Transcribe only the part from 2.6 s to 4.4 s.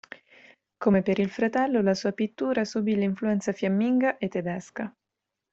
subì l'influenza fiamminga e